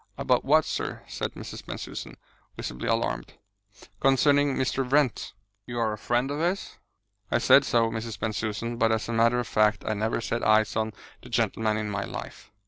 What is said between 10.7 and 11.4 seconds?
on the